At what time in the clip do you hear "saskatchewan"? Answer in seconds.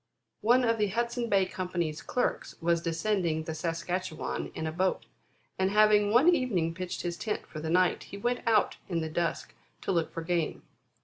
3.53-4.51